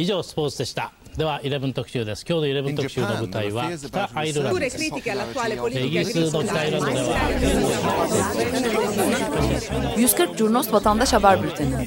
[0.00, 7.18] 以上スポーツでしたでは11特集です今日の11特集の舞台は北アイルランドですイギリスの北アイルランドでは
[9.98, 11.86] 140 Curnos Vatandaş Haber Bülteni.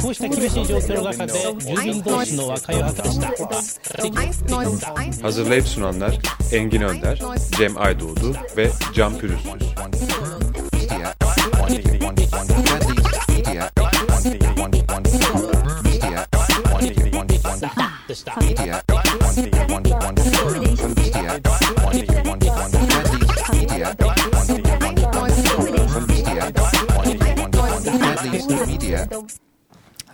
[0.00, 6.18] こうした厳しい状況の中で住民同士の和解を図りました Hazırlayıp sunanlar
[6.52, 7.18] Engin Önder,
[7.58, 9.50] Cem Aydoğdu ve Can Pürüzsüz.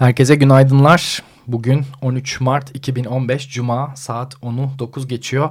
[0.02, 1.24] Herkese günaydınlar.
[1.48, 5.50] Bugün 13 Mart 2015 Cuma saat 10'u 9 geçiyor.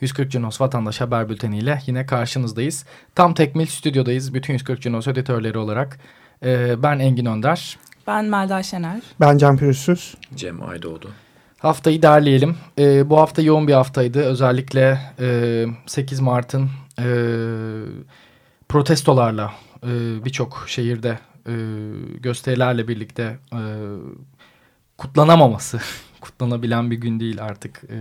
[0.00, 2.84] 140 Cunos Vatandaş Haber Bülteni ile yine karşınızdayız.
[3.14, 5.98] Tam tekmil stüdyodayız bütün 140 Cunos editörleri olarak.
[6.42, 7.78] Ee, ben Engin Önder.
[8.06, 9.00] Ben Melda Şener.
[9.20, 10.14] Ben Can Pürüzsüz.
[10.34, 11.10] Cem Aydoğdu.
[11.58, 12.56] Haftayı derleyelim.
[12.78, 14.20] Ee, bu hafta yoğun bir haftaydı.
[14.20, 17.06] Özellikle e, 8 Mart'ın e,
[18.68, 21.54] protestolarla e, birçok şehirde e,
[22.20, 23.62] gösterilerle birlikte e,
[24.98, 25.80] kutlanamaması,
[26.20, 27.84] kutlanabilen bir gün değil artık.
[27.90, 27.98] E,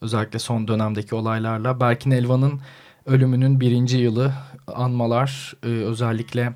[0.00, 1.80] özellikle son dönemdeki olaylarla.
[1.80, 2.60] Berkin Elvan'ın
[3.06, 4.32] ölümünün birinci yılı
[4.66, 6.54] anmalar e, özellikle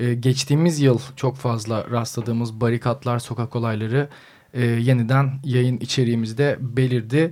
[0.00, 4.08] e, geçtiğimiz yıl çok fazla rastladığımız barikatlar, sokak olayları
[4.54, 7.30] e, yeniden yayın içeriğimizde belirdi.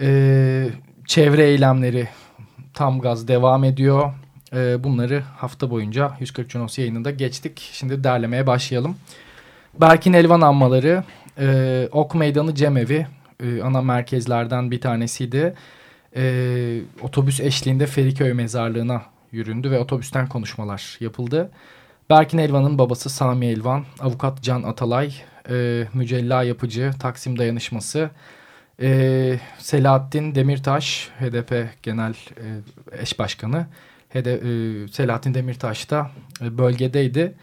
[0.00, 0.68] E,
[1.06, 2.08] çevre eylemleri
[2.74, 4.12] tam gaz devam ediyor.
[4.52, 7.70] E, bunları hafta boyunca 140 Cunos yayınında geçtik.
[7.72, 8.96] Şimdi derlemeye başlayalım.
[9.80, 11.04] Berkin Elvan anmaları,
[11.38, 13.06] e, Ok Meydanı Cemevi
[13.42, 15.54] e, ana merkezlerden bir tanesiydi.
[16.16, 19.02] E, otobüs eşliğinde Feriköy mezarlığına
[19.32, 21.50] yüründü ve otobüsten konuşmalar yapıldı.
[22.10, 25.14] Berkin Elvan'ın babası Sami Elvan, avukat Can Atalay,
[25.50, 28.10] e, mücella yapıcı, Taksim Dayanışması,
[28.82, 32.44] e, Selahattin Demirtaş, HDP Genel e,
[33.02, 33.66] Eş Başkanı,
[34.22, 36.10] HD, e, Selahattin Demirtaş da
[36.42, 37.34] e, bölgedeydi.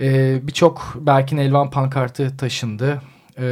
[0.00, 3.02] E, Birçok Berkin Elvan pankartı taşındı.
[3.38, 3.46] E,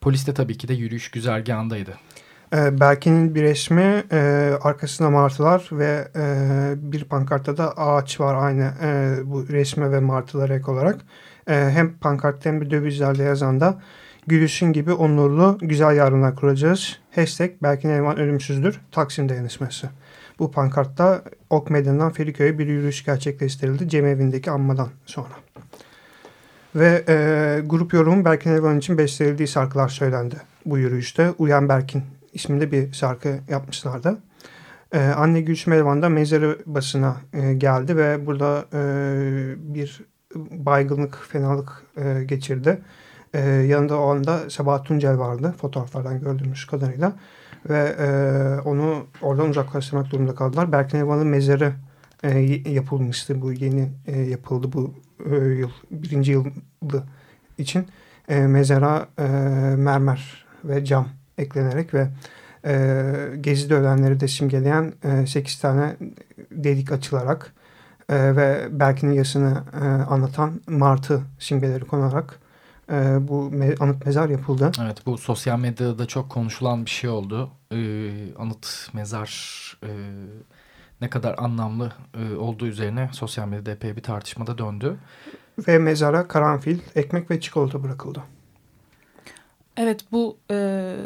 [0.00, 1.94] polis de tabii ki de yürüyüş güzergahındaydı.
[2.54, 4.18] Ee, Berkin'in bir resmi, e,
[4.62, 10.54] arkasında martılar ve e, bir pankartta da ağaç var aynı e, bu resme ve martılara
[10.54, 11.00] ek olarak.
[11.48, 13.82] E, hem pankartta hem de dövizlerle yazan da
[14.26, 16.98] gülüşün gibi onurlu güzel yarınlar kuracağız.
[17.14, 18.80] Hashtag Berkin Elvan ölümsüzdür.
[18.92, 19.90] Taksim dayanışması.
[20.38, 23.88] Bu pankartta Ok Meydanı'ndan Feriköy'e bir yürüyüş gerçekleştirildi.
[23.88, 25.34] Cemevi'ndeki anmadan sonra.
[26.74, 30.36] Ve e, grup yorumu Berkin Elvan için bestelediği şarkılar söylendi
[30.66, 31.30] bu yürüyüşte.
[31.38, 32.02] Uyan Berkin
[32.32, 34.18] isminde bir şarkı yapmışlardı.
[34.92, 38.80] Ee, Anne Gülsüm Elvan da mezarı basına e, geldi ve burada e,
[39.58, 40.00] bir
[40.50, 42.80] baygınlık, fenalık e, geçirdi.
[43.34, 47.12] E, yanında o anda Sabahat Tuncel vardı fotoğraflardan gördüğümüz kadarıyla.
[47.68, 48.08] Ve e,
[48.68, 50.72] onu oradan uzaklaştırmak durumunda kaldılar.
[50.72, 51.72] Berkin Elvan'ın mezarı
[52.22, 52.38] e,
[52.70, 53.42] yapılmıştı.
[53.42, 54.94] Bu yeni e, yapıldı bu
[55.30, 55.70] e, yıl.
[55.90, 57.02] Birinci yılı
[57.58, 57.86] için.
[58.28, 59.22] E, mezara e,
[59.76, 62.08] mermer ve cam eklenerek ve
[62.64, 63.02] e,
[63.40, 65.96] Gezi'de ölenleri de simgeleyen e, 8 tane
[66.50, 67.52] delik açılarak
[68.08, 72.38] e, ve Berkin'in yasını e, anlatan martı simgeleri konarak
[72.92, 74.72] e, bu me anıt mezar yapıldı.
[74.82, 77.50] Evet bu sosyal medyada da çok konuşulan bir şey oldu.
[77.72, 79.30] Ee, anıt mezar
[79.82, 79.90] e,
[81.00, 84.96] ne kadar anlamlı e, olduğu üzerine sosyal medyada epey bir tartışmada döndü.
[85.68, 88.22] Ve mezara karanfil, ekmek ve çikolata bırakıldı.
[89.76, 90.96] Evet bu e,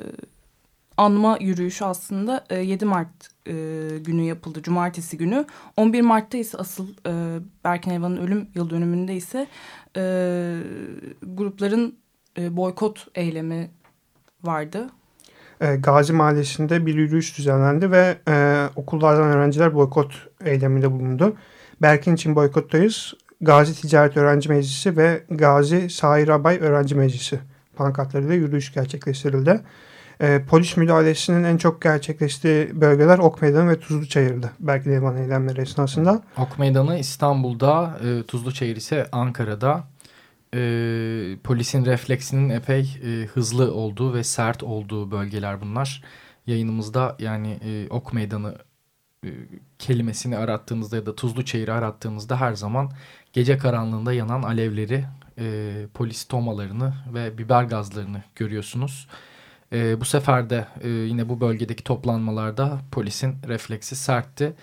[0.96, 3.52] anma yürüyüşü aslında e, 7 Mart e,
[3.98, 4.62] günü yapıldı.
[4.62, 5.44] Cumartesi günü.
[5.76, 9.46] 11 Mart'ta ise asıl e, Berkin Elvan'ın ölüm yıl dönümünde ise
[9.96, 10.02] e,
[11.22, 11.98] grupların
[12.38, 13.70] e, boykot eylemi
[14.42, 14.90] vardı.
[15.60, 20.12] E, Gazi Mahallesi'nde bir yürüyüş düzenlendi ve e, okullardan öğrenciler boykot
[20.44, 21.36] eyleminde bulundu.
[21.82, 23.14] Berkin için boykottayız.
[23.40, 27.40] Gazi Ticaret Öğrenci Meclisi ve Gazi Sahir Abay Öğrenci Meclisi
[27.76, 29.60] pankartlarıyla yürüyüş gerçekleştirildi.
[30.20, 34.50] E, polis müdahalesinin en çok gerçekleştiği bölgeler Ok Meydanı ve Tuzluçayır'dı.
[34.60, 36.22] Berkin Elvan eylemleri esnasında.
[36.38, 39.84] Ok Meydanı İstanbul'da, e, Tuzluçayır ise Ankara'da.
[40.54, 46.02] E, polisin refleksinin epey e, hızlı olduğu ve sert olduğu bölgeler bunlar.
[46.46, 48.58] Yayınımızda yani e, Ok Meydanı
[49.24, 49.28] e,
[49.78, 52.90] kelimesini arattığınızda ya da Tuzluçayır'ı arattığınızda her zaman
[53.32, 55.04] gece karanlığında yanan alevleri,
[55.38, 59.08] e, polis tomalarını ve biber gazlarını görüyorsunuz.
[59.72, 64.54] E, bu sefer de e, yine bu bölgedeki toplanmalarda polisin refleksi sertti.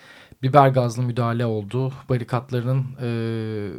[0.44, 1.94] Biber gazlı müdahale oldu.
[2.10, 3.08] Barikatların e,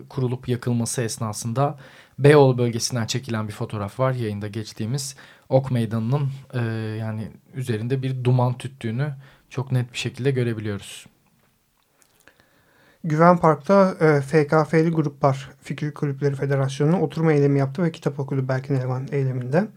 [0.08, 1.78] kurulup yakılması esnasında
[2.18, 5.16] Beyoğlu bölgesinden çekilen bir fotoğraf var yayında geçtiğimiz.
[5.48, 6.60] Ok Meydanı'nın e,
[6.98, 9.14] yani üzerinde bir duman tüttüğünü
[9.50, 11.06] çok net bir şekilde görebiliyoruz.
[13.04, 18.74] Güven Park'ta e, FKF'li gruplar Fikir Kulüpleri Federasyonu oturma eylemi yaptı ve kitap okudu Berkin
[18.74, 19.68] Elvan eyleminde.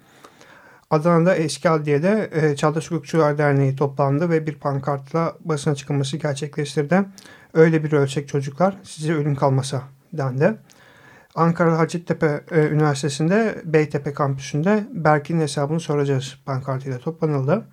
[0.92, 7.06] Adana'da Eski Adliye'de e, Çağdaş Hukukçular Derneği toplandı ve bir pankartla basın açıklaması gerçekleştirdi.
[7.54, 9.84] Öyle bir ölçek çocuklar size ölüm kalmasa
[10.14, 10.58] dendi.
[11.36, 17.66] Ankara Hacettepe e, Üniversitesi'nde Beytepe kampüsünde Berkin'in hesabını soracağız pankartıyla toplanıldı.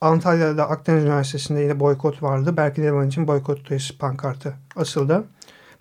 [0.00, 2.56] Antalya'da Akdeniz Üniversitesi'nde yine boykot vardı.
[2.56, 5.24] Berkin için boykottayız pankartı asıldı.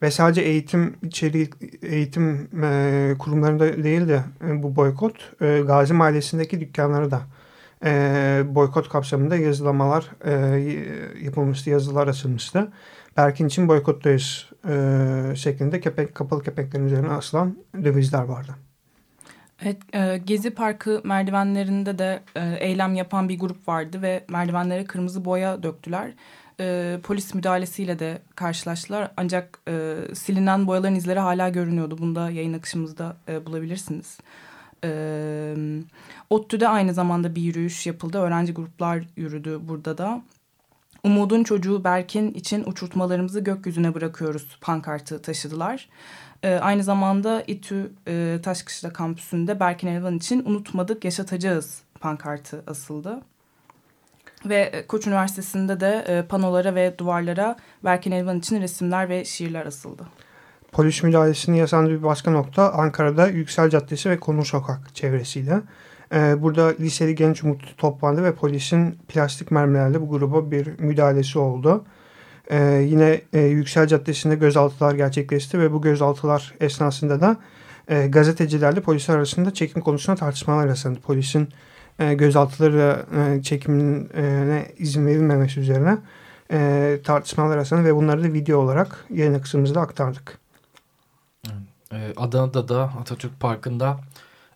[0.03, 1.49] Ve sadece eğitim içeriği,
[1.81, 7.21] eğitim e, kurumlarında değil de e, bu boykot e, Gazi Mahallesi'ndeki dükkanları da
[7.85, 10.31] e, boykot kapsamında yazılamalar e,
[11.21, 12.71] yapılmıştı, yazılar açılmıştı.
[13.17, 18.55] Berkin için boykottayız e, şeklinde kepek, kapalı kepeklerin üzerine asılan dövizler vardı.
[19.61, 25.25] Evet, e, Gezi Parkı merdivenlerinde de e, eylem yapan bir grup vardı ve merdivenlere kırmızı
[25.25, 26.13] boya döktüler.
[26.59, 31.97] E, polis müdahalesiyle de karşılaştılar ancak e, silinen boyaların izleri hala görünüyordu.
[31.97, 34.17] Bunu da yayın akışımızda e, bulabilirsiniz.
[34.83, 35.55] E,
[36.29, 38.17] ODTÜ'de aynı zamanda bir yürüyüş yapıldı.
[38.17, 40.21] Öğrenci gruplar yürüdü burada da.
[41.03, 45.89] Umudun çocuğu Berkin için uçurtmalarımızı gökyüzüne bırakıyoruz pankartı taşıdılar.
[46.43, 53.21] E, aynı zamanda İTÜ e, Taşkışla kampüsünde Berkin Elvan için unutmadık yaşatacağız pankartı asıldı.
[54.45, 59.65] Ve e, Koç Üniversitesi'nde de e, panolara ve duvarlara Berkin Elvan için resimler ve şiirler
[59.65, 60.03] asıldı.
[60.71, 65.61] Polis müdahalesinin yaşandığı bir başka nokta Ankara'da Yüksel Caddesi ve Konur Sokak çevresiyle.
[66.13, 71.85] Ee, burada liseli genç umut toplandı ve polisin plastik mermilerle bu gruba bir müdahalesi oldu.
[72.51, 77.37] Ee, yine e, Yüksel Caddesi'nde gözaltılar gerçekleşti ve bu gözaltılar esnasında da
[77.87, 80.99] e, gazetecilerle polis arasında çekim konusunda tartışmalar yaşandı.
[80.99, 81.49] Polisin
[81.99, 85.97] e, gözaltıları e, çekimine izin verilmemesi üzerine
[86.51, 90.37] e, tartışmalar yaşandı ve bunları da video olarak yayın akışımızda aktardık.
[91.91, 93.99] E, Adana'da da Atatürk Parkı'nda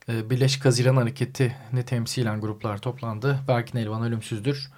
[0.08, 3.40] Birleşik Haziran Hareketi'ni temsilen gruplar toplandı.
[3.48, 4.72] Berkin Elvan ölümsüzdür.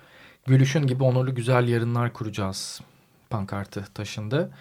[0.45, 2.81] Gülüşün gibi onurlu güzel yarınlar kuracağız
[3.29, 4.51] pankartı taşındı.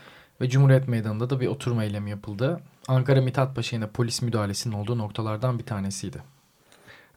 [0.41, 2.61] Ve Cumhuriyet Meydanı'nda da bir oturma eylemi yapıldı.
[2.89, 6.23] Ankara Mithat Paşa polis müdahalesinin olduğu noktalardan bir tanesiydi.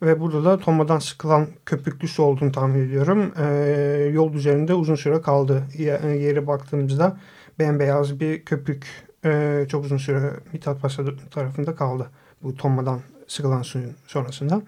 [0.02, 3.34] Ve burada da tomadan sıkılan köpüklü su olduğunu tahmin ediyorum.
[3.38, 5.64] Ee, yol üzerinde uzun süre kaldı.
[6.04, 7.18] Yere baktığımızda
[7.60, 8.88] bembeyaz bir köpük
[9.26, 12.10] e, çok uzun süre Mithat Paşa tarafında kaldı.
[12.44, 14.62] Bu tomadan sıkılan suyun sonrasında.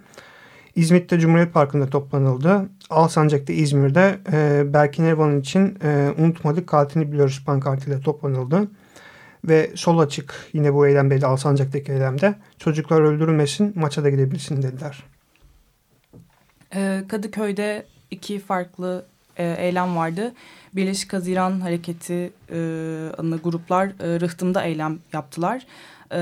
[0.76, 2.70] İzmit'te Cumhuriyet Parkı'nda toplanıldı.
[2.90, 8.68] Alsancak'ta İzmir'de e, Berkin Ervan'ın için e, unutmadık katilini biliyoruz pankartıyla toplanıldı.
[9.48, 12.36] Ve sol açık yine bu eylemdeydi Alsancak'taki eylemde.
[12.58, 15.13] Çocuklar öldürülmesin maça da gidebilsin dediler.
[16.76, 19.06] E, Kadıköy'de iki farklı
[19.38, 20.34] e, eylem vardı.
[20.76, 22.56] Birleşik Haziran Hareketi e,
[23.18, 25.66] adlı gruplar e, Rıhtım'da eylem yaptılar.
[26.12, 26.18] E,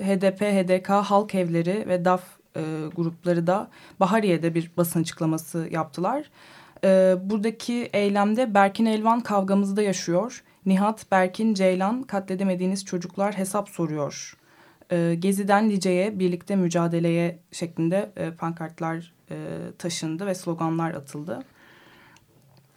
[0.00, 2.22] HDP, HDK, Halk Evleri ve DAF
[2.56, 2.60] e,
[2.96, 3.68] grupları da
[4.00, 6.30] Bahariye'de bir basın açıklaması yaptılar.
[7.30, 10.44] Buradaki eylemde Berkin Elvan kavgamızda yaşıyor.
[10.66, 14.36] Nihat, Berkin, Ceylan katledemediğiniz çocuklar hesap soruyor.
[15.18, 21.42] Gezi'den Lice'ye birlikte mücadeleye şeklinde pankartlar e, taşındı ve sloganlar atıldı.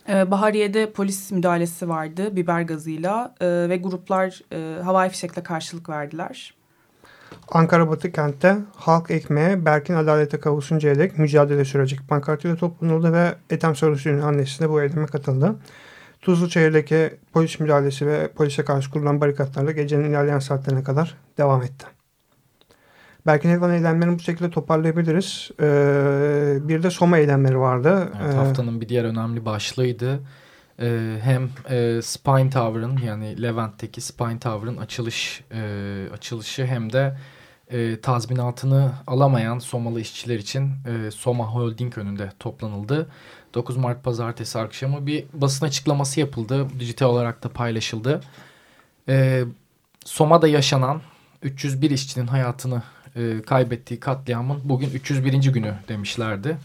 [0.09, 6.53] E, Bahariye'de polis müdahalesi vardı biber gazıyla e, ve gruplar e, havai fişekle karşılık verdiler.
[7.51, 13.75] Ankara Batı kentte halk ekmeğe Berkin adalete kavuşuncaya dek mücadele sürecek pankartıyla toplanıldı ve Ethem
[13.75, 15.55] Sorusu'nun annesi de bu eyleme katıldı.
[16.21, 21.94] Tuzlu Tuzluçayır'daki polis müdahalesi ve polise karşı kurulan barikatlarla gecenin ilerleyen saatlerine kadar devam etti.
[23.25, 25.51] Berkin Elvan eylemlerini bu şekilde toparlayabiliriz.
[25.59, 28.11] Ee, bir de Soma eylemleri vardı.
[28.21, 30.19] Evet, ee, haftanın bir diğer önemli başlığıydı.
[30.79, 37.17] Ee, hem e, Spine Tower'ın yani Levent'teki Spine Tower'ın açılış e, açılışı hem de
[37.71, 43.09] e, tazminatını alamayan Somalı işçiler için e, Soma Holding önünde toplanıldı.
[43.53, 46.67] 9 Mart Pazartesi akşamı bir basın açıklaması yapıldı.
[46.79, 48.21] Dijital olarak da paylaşıldı.
[49.09, 49.43] E,
[50.05, 51.01] Soma'da yaşanan
[51.41, 52.81] 301 işçinin hayatını
[53.15, 55.33] e, kaybettiği katliamın bugün 301.
[55.33, 56.57] günü demişlerdi.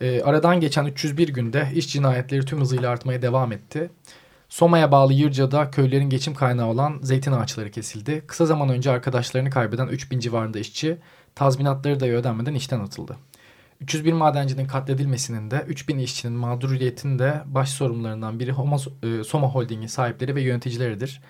[0.00, 3.90] E, aradan geçen 301 günde iş cinayetleri tüm hızıyla artmaya devam etti.
[4.48, 8.22] Soma'ya bağlı Yırca'da köylerin geçim kaynağı olan zeytin ağaçları kesildi.
[8.26, 10.98] Kısa zaman önce arkadaşlarını kaybeden 3000 civarında işçi
[11.34, 13.16] tazminatları da ödenmeden işten atıldı.
[13.80, 19.86] 301 madencinin katledilmesinin de 3000 işçinin mağduriyetinin de baş sorumlularından biri Homo, e, Soma Holding'in
[19.86, 21.20] sahipleri ve yöneticileridir.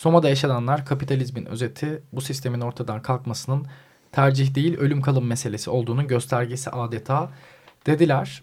[0.00, 3.66] Soma'da yaşananlar kapitalizmin özeti bu sistemin ortadan kalkmasının
[4.12, 7.30] tercih değil ölüm kalım meselesi olduğunun göstergesi adeta
[7.86, 8.42] dediler.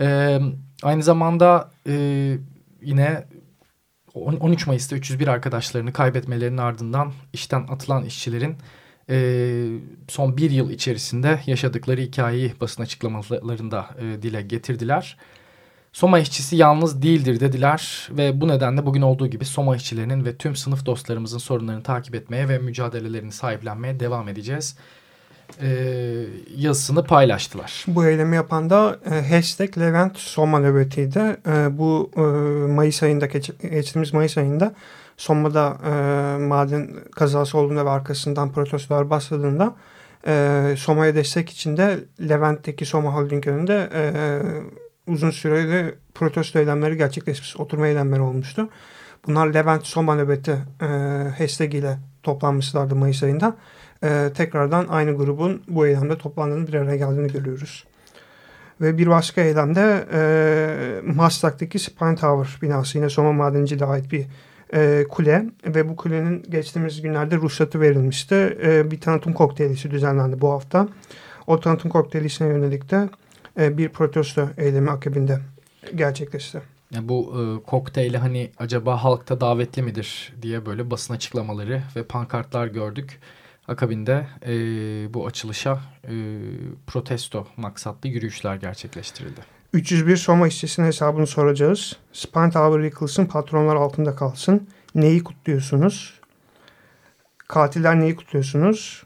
[0.00, 0.38] Ee,
[0.82, 2.36] aynı zamanda e,
[2.82, 3.24] yine
[4.14, 8.56] 13 Mayıs'ta 301 arkadaşlarını kaybetmelerinin ardından işten atılan işçilerin
[9.10, 9.66] e,
[10.08, 15.16] son bir yıl içerisinde yaşadıkları hikayeyi basın açıklamalarında e, dile getirdiler.
[15.92, 20.56] Soma işçisi yalnız değildir dediler ve bu nedenle bugün olduğu gibi Soma işçilerinin ve tüm
[20.56, 24.76] sınıf dostlarımızın sorunlarını takip etmeye ve mücadelelerini sahiplenmeye devam edeceğiz
[25.62, 25.68] e,
[26.56, 27.84] yazısını paylaştılar.
[27.86, 31.36] Bu eylemi yapan da e, hashtag Levent Soma nöbetiydi.
[31.46, 32.20] E, bu e,
[32.72, 34.74] Mayıs ayında geç, geçtiğimiz Mayıs ayında
[35.16, 35.90] Soma'da e,
[36.38, 39.74] maden kazası olduğunda ve arkasından protestolar başladığında
[40.26, 44.42] e, Soma'ya destek için de Levent'teki Soma Holding önünde e,
[45.06, 48.68] uzun süreli protesto eylemleri gerçekleşmiş, oturma eylemleri olmuştu.
[49.26, 50.86] Bunlar Levent Soma nöbeti e,
[51.38, 53.56] hashtag ile toplanmışlardı Mayıs ayında.
[54.04, 57.84] E, tekrardan aynı grubun bu eylemde toplandığını bir araya geldiğini görüyoruz.
[58.80, 64.26] Ve bir başka eylemde e, Maslak'taki Spine Tower binası yine Soma Madenciliğe ait bir
[64.74, 68.58] e, kule ve bu kulenin geçtiğimiz günlerde ruhsatı verilmişti.
[68.62, 70.88] E, bir tanıtım kokteylisi düzenlendi bu hafta.
[71.46, 73.08] O tanıtım kokteylisine yönelik de
[73.60, 75.38] e, bir protesto eylemi akabinde
[75.94, 76.62] gerçekleşti.
[76.94, 82.66] Yani bu e, kokteyli hani acaba halkta davetli midir diye böyle basın açıklamaları ve pankartlar
[82.66, 83.20] gördük.
[83.68, 84.54] Akabinde e,
[85.14, 86.14] bu açılışa e,
[86.86, 89.40] protesto maksatlı yürüyüşler gerçekleştirildi.
[89.72, 91.96] 301 Soma işçisinin hesabını soracağız.
[92.12, 94.68] Spine Tower yıkılsın, patronlar altında kalsın.
[94.94, 96.20] Neyi kutluyorsunuz?
[97.38, 99.02] Katiller neyi kutluyorsunuz?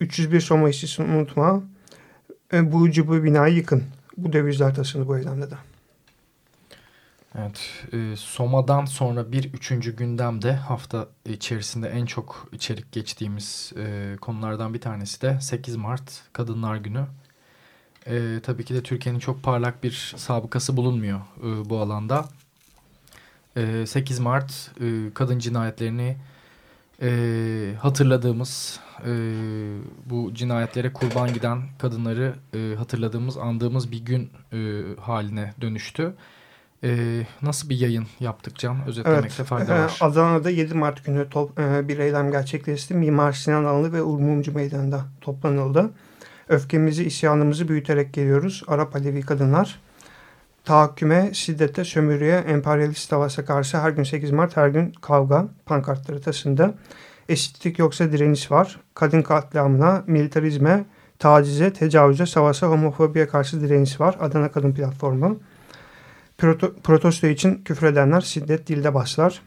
[0.00, 1.62] 301 Soma işçisini unutma.
[2.52, 3.84] Bu cıbı binayı yıkın.
[4.16, 5.54] Bu dövizler taşındı bu eylemde de.
[7.38, 14.74] Evet, e, Soma'dan sonra bir üçüncü gündemde hafta içerisinde en çok içerik geçtiğimiz e, konulardan
[14.74, 17.06] bir tanesi de 8 Mart Kadınlar Günü.
[18.06, 22.28] E, tabii ki de Türkiye'nin çok parlak bir sabıkası bulunmuyor e, bu alanda.
[23.56, 26.16] E, 8 Mart e, kadın cinayetlerini
[27.02, 29.12] e, hatırladığımız, e,
[30.06, 36.14] bu cinayetlere kurban giden kadınları e, hatırladığımız, andığımız bir gün e, haline dönüştü.
[36.84, 38.86] E, nasıl bir yayın yaptık Can?
[38.86, 39.98] Özetlemekte evet, fayda e, var.
[40.00, 42.94] Adana'da 7 Mart günü top, e, bir eylem gerçekleşti.
[42.94, 45.90] Mimar Sinan Anlı ve Uğur Mumcu Meydanı'nda toplanıldı.
[46.48, 48.62] Öfkemizi, isyanımızı büyüterek geliyoruz.
[48.66, 49.80] Arap Alevi kadınlar.
[50.66, 56.74] Tahakküme, şiddete, sömürüye, emperyalist savaşa karşı her gün 8 Mart, her gün kavga, pankartları taşındı.
[57.28, 58.80] Eşitlik yoksa direniş var.
[58.94, 60.84] Kadın katliamına, militarizme,
[61.18, 64.16] tacize, tecavüze, savaşa, homofobiye karşı direniş var.
[64.20, 65.38] Adana Kadın Platformu.
[66.38, 69.42] Proto protesto için küfredenler şiddet dilde başlar.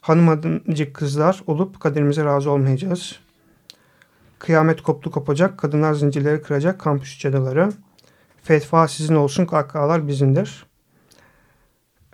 [0.00, 3.18] Hanım adıncık kızlar olup kaderimize razı olmayacağız.
[4.38, 7.72] Kıyamet koptu kopacak, kadınlar zincirleri kıracak, kampüs cadıları.
[8.42, 10.66] Fetva sizin olsun, kahkahalar bizimdir.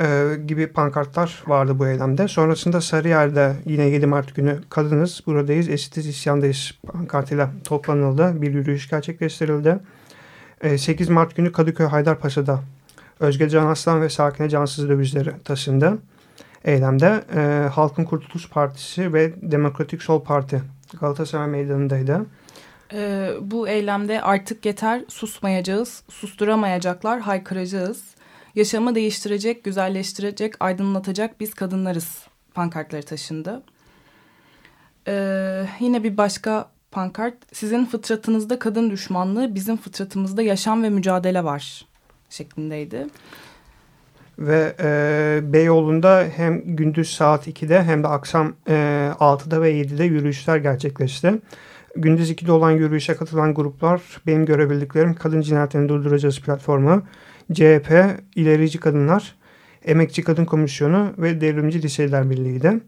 [0.01, 2.29] Ee, gibi pankartlar vardı bu eylemde.
[2.29, 8.43] Sonrasında Sarıyer'de yine 7 Mart günü kadınız, buradayız, eşitiz, isyandayız pankartıyla toplanıldı.
[8.43, 9.79] Bir yürüyüş gerçekleştirildi.
[10.61, 12.61] Ee, 8 Mart günü Kadıköy Haydarpaşa'da
[13.21, 15.99] Özge Can Aslan ve Sakine Cansız dövizleri taşındı.
[16.65, 20.63] Eylemde e, Halkın Kurtuluş Partisi ve Demokratik Sol Parti
[21.01, 22.27] Galatasaray Meydanı'ndaydı.
[22.93, 28.05] E, bu eylemde artık yeter susmayacağız, susturamayacaklar, haykıracağız.
[28.55, 33.63] Yaşamı değiştirecek, güzelleştirecek, aydınlatacak biz kadınlarız pankartları taşındı.
[35.09, 35.15] E,
[35.81, 41.87] yine bir başka pankart, sizin fıtratınızda kadın düşmanlığı, bizim fıtratımızda yaşam ve mücadele var
[42.31, 43.07] şeklindeydi.
[44.39, 48.73] Ve e, Beyoğlu'nda hem gündüz saat 2'de hem de akşam e,
[49.21, 51.33] 6'da ve 7'de yürüyüşler gerçekleşti.
[51.99, 57.03] Gündüz 2'de olan yürüyüşe katılan gruplar benim görebildiklerim Kadın Cinayetlerini Durduracağız platformu,
[57.53, 57.91] CHP,
[58.35, 59.35] İlerici Kadınlar,
[59.85, 62.81] Emekçi Kadın Komisyonu ve Devrimci Liseliler Birliği'ydi.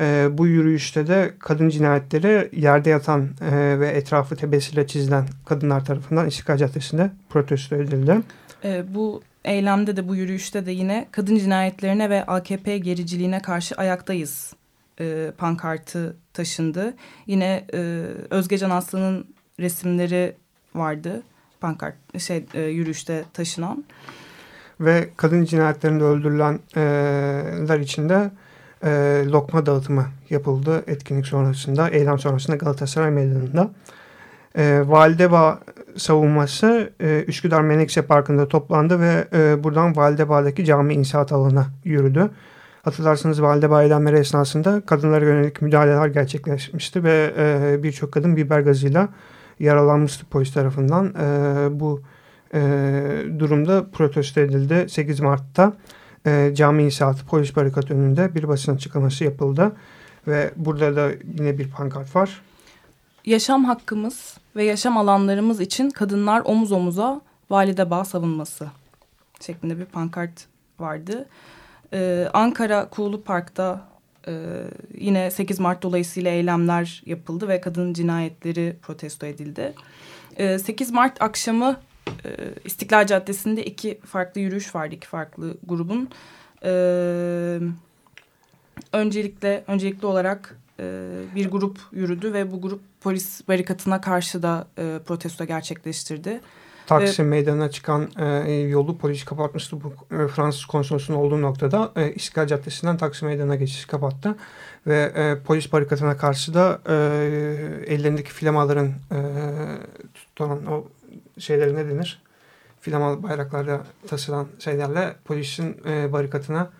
[0.00, 6.28] E, bu yürüyüşte de kadın cinayetleri yerde yatan e, ve etrafı tebesiyle çizilen kadınlar tarafından
[6.28, 8.16] İstiklal Caddesi'nde protesto edildi.
[8.64, 14.52] E, bu eylemde de bu yürüyüşte de yine kadın cinayetlerine ve AKP gericiliğine karşı ayaktayız
[15.00, 16.94] e, pankartı taşındı.
[17.26, 17.78] Yine e,
[18.30, 19.26] Özgecan Aslan'ın
[19.60, 20.36] resimleri
[20.74, 21.22] vardı
[21.60, 23.84] pankart şey e, yürüyüşte taşınan.
[24.80, 28.30] Ve kadın cinayetlerinde öldürülenler içinde
[28.84, 33.70] e, lokma dağıtımı yapıldı etkinlik sonrasında, eylem sonrasında Galatasaray Meydanı'nda.
[34.58, 35.60] E, Valideba
[35.96, 42.30] savunması e, Üsküdar Menekşe Parkı'nda toplandı ve e, buradan Validebağ'daki cami inşaat alanına yürüdü.
[42.82, 49.08] Hatırlarsanız Validebağ eylemleri esnasında kadınlara yönelik müdahaleler gerçekleşmişti ve e, birçok kadın biber gazıyla
[49.58, 51.14] yaralanmıştı polis tarafından.
[51.14, 52.02] E, bu
[52.54, 52.60] e,
[53.38, 54.86] durumda protesto edildi.
[54.88, 55.72] 8 Mart'ta
[56.26, 59.72] e, cami inşaatı polis barikat önünde bir basın açıklaması yapıldı.
[60.26, 62.42] Ve burada da yine bir pankart var.
[63.24, 67.20] Yaşam hakkımız ve yaşam alanlarımız için kadınlar omuz omuza
[67.50, 68.68] valide bağ savunması
[69.40, 70.46] şeklinde bir pankart
[70.78, 71.28] vardı.
[71.92, 73.88] Ee, Ankara Kuğulu Park'ta
[74.28, 74.32] e,
[74.98, 79.74] yine 8 Mart dolayısıyla eylemler yapıldı ve kadın cinayetleri protesto edildi.
[80.36, 81.80] Ee, 8 Mart akşamı
[82.24, 82.30] e,
[82.64, 86.08] İstiklal Caddesi'nde iki farklı yürüyüş vardı, iki farklı grubun.
[86.64, 87.58] Ee,
[88.92, 90.84] öncelikle öncelikli olarak e,
[91.34, 96.40] bir grup yürüdü ve bu grup polis barikatına karşı da e, protesto gerçekleştirdi.
[96.86, 98.08] Taksim ve, Meydanı'na çıkan
[98.46, 99.76] e, yolu polis kapatmıştı.
[99.82, 104.36] Bu e, Fransız konsolosunun olduğu noktada e, İstiklal Caddesi'nden Taksim Meydanı'na geçiş kapattı.
[104.86, 106.94] Ve e, polis barikatına karşı da e,
[107.86, 109.18] ellerindeki flamaların e,
[110.14, 110.84] tutan o
[111.38, 112.22] şeyleri ne denir?
[112.80, 116.70] Flamalı bayraklarda taşılan şeylerle polisin e, barikatına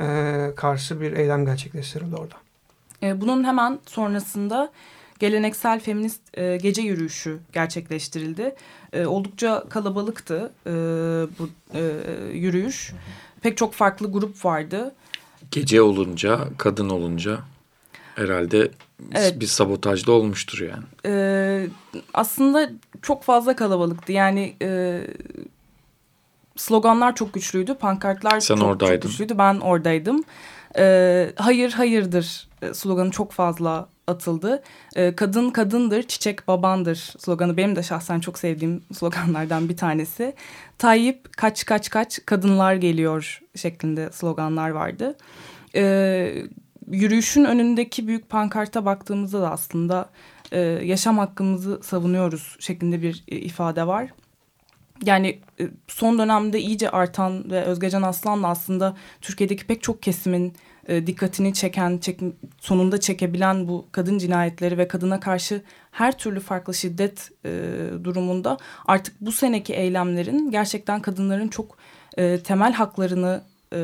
[0.00, 2.34] e, karşı bir eylem gerçekleştirildi orada.
[3.02, 4.72] E, bunun hemen sonrasında
[5.18, 8.54] geleneksel feminist e, gece yürüyüşü gerçekleştirildi.
[8.92, 10.70] E, oldukça kalabalıktı e,
[11.38, 11.82] bu e,
[12.32, 12.92] yürüyüş.
[13.42, 14.94] Pek çok farklı grup vardı.
[15.50, 17.38] Gece olunca, kadın olunca
[18.14, 18.70] herhalde
[19.14, 19.40] evet.
[19.40, 20.84] bir sabotajda olmuştur yani.
[21.06, 21.66] E,
[22.14, 22.70] aslında
[23.02, 24.12] çok fazla kalabalıktı.
[24.12, 25.00] Yani e,
[26.56, 29.00] sloganlar çok güçlüydü, pankartlar Sen çok, oradaydın.
[29.00, 29.38] çok güçlüydü.
[29.38, 30.24] Ben oradaydım.
[30.78, 34.62] E, hayır hayırdır sloganı çok fazla atıldı.
[34.96, 40.34] E, kadın kadındır, çiçek babandır sloganı benim de şahsen çok sevdiğim sloganlardan bir tanesi.
[40.78, 45.16] Tayyip kaç kaç kaç kadınlar geliyor şeklinde sloganlar vardı.
[45.74, 46.46] E,
[46.90, 50.10] yürüyüşün önündeki büyük pankarta baktığımızda da aslında
[50.52, 54.10] e, yaşam hakkımızı savunuyoruz şeklinde bir e, ifade var.
[55.04, 60.54] Yani e, son dönemde iyice artan ve Özgecan Aslan'la aslında Türkiye'deki pek çok kesimin
[60.88, 62.20] e, dikkatini çeken, çek,
[62.60, 67.50] sonunda çekebilen bu kadın cinayetleri ve kadına karşı her türlü farklı şiddet e,
[68.04, 71.76] durumunda artık bu seneki eylemlerin gerçekten kadınların çok
[72.18, 73.80] e, temel haklarını e,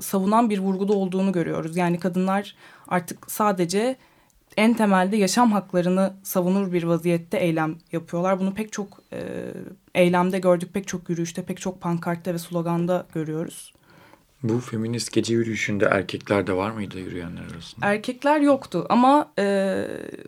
[0.00, 1.76] savunan bir vurguda olduğunu görüyoruz.
[1.76, 2.56] Yani kadınlar
[2.88, 3.96] artık sadece
[4.56, 8.40] en temelde yaşam haklarını savunur bir vaziyette eylem yapıyorlar.
[8.40, 9.22] Bunu pek çok e,
[9.94, 13.72] eylemde gördük, pek çok yürüyüşte, pek çok pankartta ve sloganda görüyoruz.
[14.44, 17.86] Bu feminist gece yürüyüşünde erkekler de var mıydı yürüyenler arasında?
[17.86, 19.84] Erkekler yoktu ama e,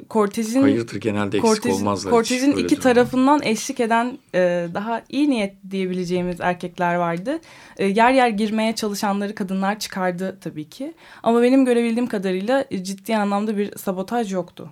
[0.09, 0.63] kortejin...
[0.63, 2.11] Hayırdır genelde eksik olmazlar.
[2.11, 2.81] Kortejin iki durumda.
[2.81, 7.41] tarafından eşlik eden e, daha iyi niyet diyebileceğimiz erkekler vardı.
[7.77, 10.95] E, yer yer girmeye çalışanları kadınlar çıkardı tabii ki.
[11.23, 14.71] Ama benim görebildiğim kadarıyla ciddi anlamda bir sabotaj yoktu.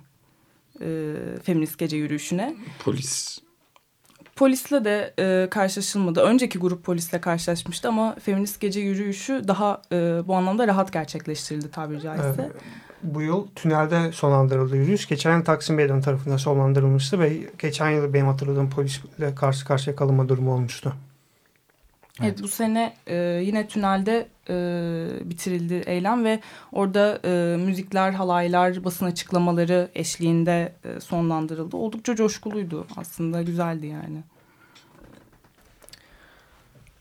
[0.81, 2.55] E, feminist gece yürüyüşüne.
[2.85, 3.44] Polis
[4.37, 6.21] Polisle de e, karşılaşılmadı.
[6.21, 12.01] Önceki grup polisle karşılaşmıştı ama feminist gece yürüyüşü daha e, bu anlamda rahat gerçekleştirildi tabiri
[12.01, 12.35] caizse.
[12.39, 12.53] Evet.
[13.03, 15.09] Bu yıl tünelde sonlandırıldı yürüyüş.
[15.09, 20.29] Geçen yıl Taksim Meydanı tarafından sonlandırılmıştı ve geçen yıl benim hatırladığım polisle karşı karşıya kalınma
[20.29, 20.93] durumu olmuştu.
[22.21, 24.57] Evet, evet bu sene e, yine tünelde e,
[25.31, 26.41] bitirildi eylem ve
[26.73, 31.77] orada e, müzikler, halaylar, basın açıklamaları eşliğinde e, sonlandırıldı.
[31.77, 34.23] Oldukça coşkuluydu aslında, güzeldi yani.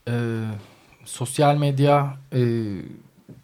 [0.08, 0.44] Ee,
[1.04, 2.40] sosyal medya e,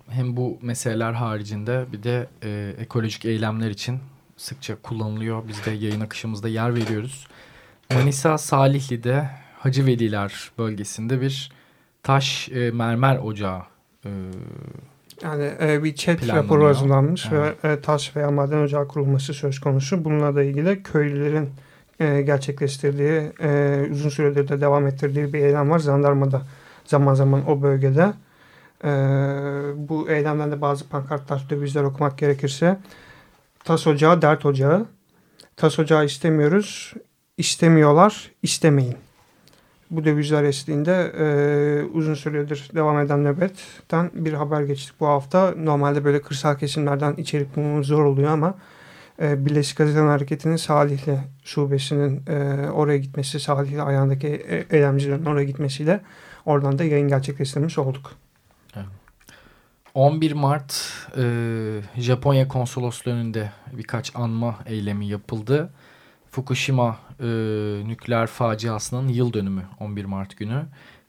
[0.09, 3.99] hem bu meseleler haricinde bir de e, ekolojik eylemler için
[4.37, 5.49] sıkça kullanılıyor.
[5.49, 7.27] Biz de yayın akışımızda yer veriyoruz.
[7.95, 11.60] Manisa Salihli'de Hacı Veliler bölgesinde bir
[12.03, 13.63] taş e, mermer ocağı
[14.05, 14.11] e,
[15.23, 17.65] yani e, bir chat raporu hazırlanmış evet.
[17.65, 20.05] ve e, taş veya maden ocağı kurulması söz konusu.
[20.05, 21.51] Bununla da ilgili köylülerin
[22.01, 25.79] e, gerçekleştirdiği, e, uzun süredir de devam ettirdiği bir eylem var.
[25.79, 26.43] Zandarma'da
[26.85, 28.13] zaman zaman o bölgede.
[28.85, 28.91] E,
[29.77, 32.79] bu eylemden de bazı pankartlar, dövizler okumak gerekirse.
[33.65, 34.87] Tas ocağı, dert ocağı.
[35.57, 36.95] Tas ocağı istemiyoruz,
[37.39, 38.97] istemiyorlar, istemeyin
[39.91, 41.27] bu dövizler eşliğinde e,
[41.85, 45.55] uzun süredir devam eden nöbetten bir haber geçtik bu hafta.
[45.57, 48.55] Normalde böyle kırsal kesimlerden içerik bulmamız zor oluyor ama
[49.23, 56.01] e, Birleşik Gazeteler Hareketi'nin Salihli şubesinin e, oraya gitmesi, Salihli ayağındaki e, eylemcilerin oraya gitmesiyle
[56.47, 58.13] oradan da yayın gerçekleştirmiş olduk.
[59.95, 61.23] 11 Mart e,
[61.97, 65.71] Japonya konsolosluğu önünde birkaç anma eylemi yapıldı
[66.31, 67.27] Fukushima e,
[67.87, 70.67] nükleer faciasının yıl dönümü 11 Mart günü.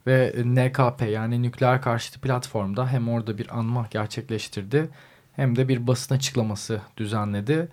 [0.08, 4.90] Ve NKP yani nükleer karşıtı platformda hem orada bir anma gerçekleştirdi
[5.36, 7.70] hem de bir basın açıklaması düzenledi.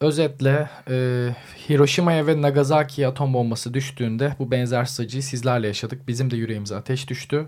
[0.00, 1.28] Özetle e,
[1.68, 6.08] Hiroşima'ya ve Nagasaki'ye atom bombası düştüğünde bu benzer sacıyı sizlerle yaşadık.
[6.08, 7.46] Bizim de yüreğimize ateş düştü.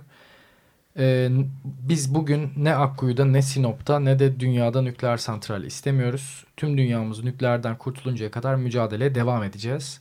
[0.98, 1.28] E,
[1.64, 6.44] biz bugün ne Akkuyu'da ne Sinop'ta ne de dünyada nükleer santral istemiyoruz.
[6.56, 10.00] Tüm dünyamız nükleerden kurtuluncaya kadar mücadeleye devam edeceğiz.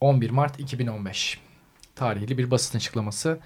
[0.00, 1.40] 11 Mart 2015
[1.94, 3.38] tarihli bir basın açıklaması.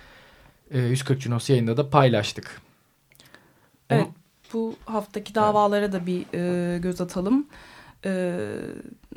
[0.71, 2.61] E, 140 Cunos yayında da paylaştık.
[3.91, 4.09] Evet
[4.53, 7.47] bu haftaki davalara da bir e, göz atalım
[8.05, 8.39] e,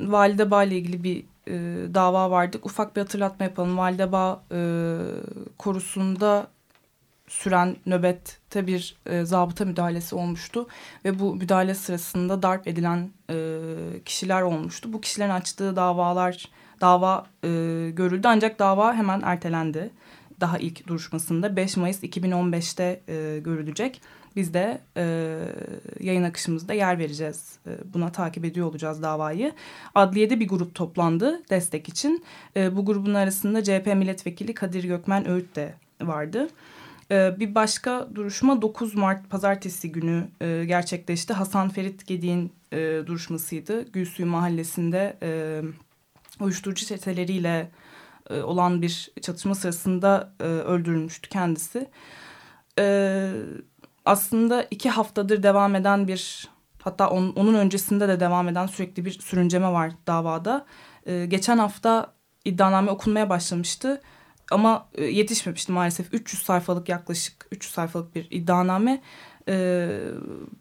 [0.00, 1.54] Validebağ ile ilgili bir e,
[1.94, 2.58] dava vardı.
[2.62, 3.78] Ufak bir hatırlatma yapalım.
[3.78, 4.60] Validebağ e,
[5.58, 6.46] korusunda
[7.28, 10.68] süren nöbette bir e, zabıta müdahalesi olmuştu.
[11.04, 13.36] Ve bu müdahale sırasında darp edilen e,
[14.04, 14.92] kişiler olmuştu.
[14.92, 16.48] Bu kişilerin açtığı davalar,
[16.80, 17.48] dava e,
[17.90, 19.90] görüldü ancak dava hemen ertelendi.
[20.40, 24.00] Daha ilk duruşmasında 5 Mayıs 2015'te e, görülecek.
[24.36, 25.38] Biz de e,
[26.00, 27.58] yayın akışımızda yer vereceğiz.
[27.66, 29.52] E, buna takip ediyor olacağız davayı.
[29.94, 32.24] Adliyede bir grup toplandı destek için.
[32.56, 36.48] E, bu grubun arasında CHP milletvekili Kadir Gökmen Öğüt de vardı.
[37.10, 41.32] E, bir başka duruşma 9 Mart pazartesi günü e, gerçekleşti.
[41.32, 43.92] Hasan Ferit Gedik'in e, duruşmasıydı.
[43.92, 45.60] Gülsuyu mahallesinde e,
[46.40, 47.70] uyuşturucu çeteleriyle
[48.30, 51.88] olan bir çatışma sırasında öldürülmüştü kendisi.
[54.04, 56.48] Aslında iki haftadır devam eden bir
[56.82, 60.66] hatta on, onun öncesinde de devam eden sürekli bir sürünceme var davada.
[61.06, 62.12] Ee, geçen hafta
[62.44, 64.02] iddianame okunmaya başlamıştı
[64.50, 69.02] ama e, yetişmemişti maalesef 300 sayfalık yaklaşık 300 sayfalık bir iddianame.
[69.48, 70.00] Ee,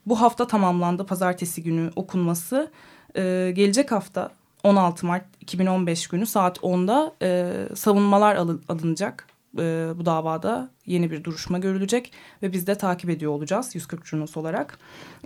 [0.06, 2.72] bu hafta tamamlandı pazartesi günü okunması.
[3.16, 4.32] Ee, gelecek hafta
[4.64, 8.36] 16 Mart 2015 günü saat 10'da e, savunmalar
[8.70, 12.12] alınacak e, bu davada yeni bir duruşma görülecek
[12.44, 14.80] ve biz de takip ediyor olacağız 140 Junos olarak.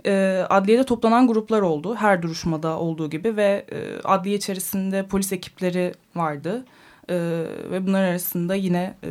[0.06, 5.94] E, adliyede toplanan gruplar oldu her duruşmada olduğu gibi ve e, adliye içerisinde polis ekipleri
[6.16, 6.64] vardı.
[7.10, 7.16] E,
[7.70, 9.10] ve bunlar arasında yine e,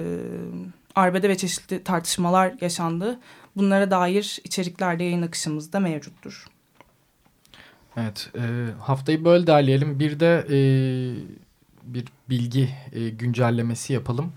[0.95, 3.19] arbede ve çeşitli tartışmalar yaşandı.
[3.55, 6.47] Bunlara dair içerikler de yayın akışımızda mevcuttur.
[7.97, 8.41] Evet e,
[8.79, 9.99] haftayı böyle derleyelim.
[9.99, 10.59] Bir de e,
[11.83, 14.31] bir bilgi e, güncellemesi yapalım.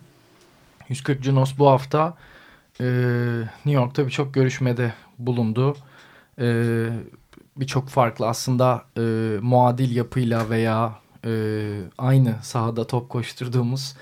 [0.89, 2.17] 140 Junos bu hafta
[2.81, 2.85] e,
[3.65, 5.77] New York'ta birçok görüşmede bulundu.
[6.39, 6.65] E,
[7.57, 9.03] birçok farklı aslında e,
[9.43, 11.31] muadil yapıyla veya e,
[11.99, 13.95] aynı sahada top koşturduğumuz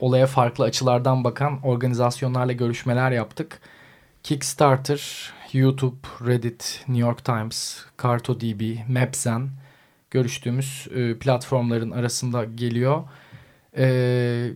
[0.00, 3.60] olaya farklı açılardan bakan organizasyonlarla görüşmeler yaptık.
[4.22, 9.50] Kickstarter, YouTube, Reddit, New York Times, CartoDB, Mapzen
[10.10, 13.04] görüştüğümüz e, platformların arasında geliyor.
[13.76, 14.50] E,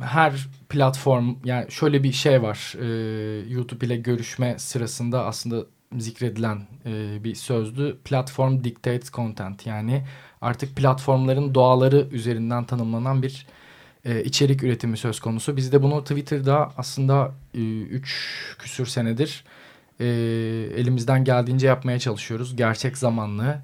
[0.00, 2.86] her platform yani şöyle bir şey var e,
[3.48, 5.66] YouTube ile görüşme sırasında aslında
[5.98, 7.98] zikredilen e, bir sözdü.
[8.04, 10.04] Platform dictates content yani
[10.44, 13.46] artık platformların doğaları üzerinden tanımlanan bir
[14.04, 15.56] e, içerik üretimi söz konusu.
[15.56, 19.44] Biz de bunu Twitter'da aslında 3 e, küsür senedir
[20.00, 20.06] e,
[20.76, 22.56] elimizden geldiğince yapmaya çalışıyoruz.
[22.56, 23.58] Gerçek zamanlı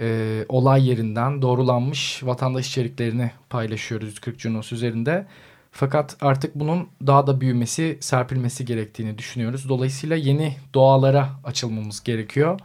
[0.00, 5.26] e, olay yerinden doğrulanmış vatandaş içeriklerini paylaşıyoruz 40 Junos üzerinde.
[5.70, 9.68] Fakat artık bunun daha da büyümesi, serpilmesi gerektiğini düşünüyoruz.
[9.68, 12.60] Dolayısıyla yeni doğalara açılmamız gerekiyor.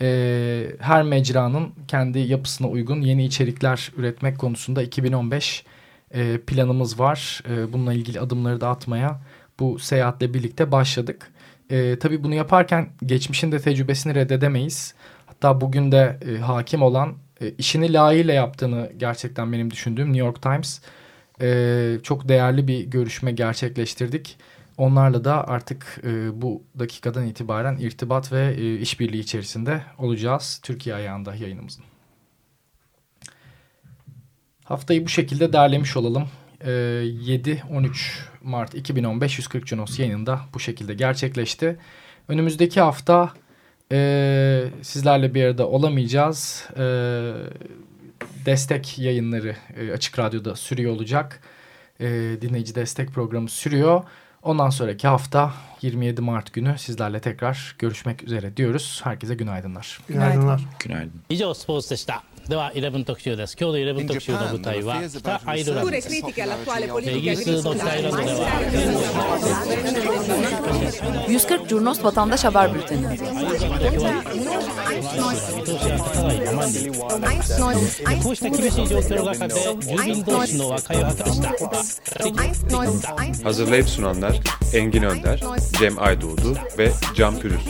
[0.00, 5.64] Ee, her mecranın kendi yapısına uygun yeni içerikler üretmek konusunda 2015
[6.10, 7.42] e, planımız var.
[7.50, 9.20] E, bununla ilgili adımları da atmaya
[9.60, 11.32] bu seyahatle birlikte başladık.
[11.70, 14.94] E, tabii bunu yaparken geçmişin de tecrübesini reddedemeyiz.
[15.26, 20.42] Hatta bugün de e, hakim olan e, işini layığıyla yaptığını gerçekten benim düşündüğüm New York
[20.42, 20.80] Times
[21.40, 24.36] e, çok değerli bir görüşme gerçekleştirdik.
[24.78, 31.34] Onlarla da artık e, bu dakikadan itibaren irtibat ve e, işbirliği içerisinde olacağız Türkiye ayağında
[31.34, 31.84] yayınımızın.
[34.64, 36.28] Haftayı bu şekilde derlemiş olalım.
[36.60, 37.90] E, 7-13
[38.42, 41.76] Mart 2015 140 Cunos yayınında bu şekilde gerçekleşti.
[42.28, 43.32] Önümüzdeki hafta
[43.92, 46.68] e, sizlerle bir arada olamayacağız.
[46.76, 46.82] E,
[48.46, 51.40] destek yayınları e, Açık Radyo'da sürüyor olacak.
[52.00, 52.06] E,
[52.40, 54.04] dinleyici destek programı sürüyor.
[54.43, 59.01] Ondan sonraki hafta 27 Mart günü sizlerle tekrar görüşmek üzere diyoruz.
[59.03, 59.99] Herkese günaydınlar.
[60.07, 60.61] Günaydınlar.
[60.79, 61.21] Günaydın.
[61.29, 62.23] 以上スポーツでした。
[62.49, 63.55] では11特集です。
[63.59, 66.15] 今日の11特集の舞台は北アイルランドです。
[66.15, 68.49] イギリスの北アイルランドでは
[71.27, 73.05] 140 Curnos Vatandaş Haber Bülteni
[78.23, 81.49] こうした厳しい状況の中で住民同士の和解を果たした
[83.43, 84.39] Hazırlayıp sunanlar
[84.73, 85.39] Engin Önder,
[85.79, 87.69] Cem Aydoğdu ve Can Pürüzsüz.